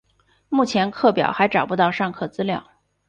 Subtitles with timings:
[0.49, 2.65] 目前课表还找不到上课资料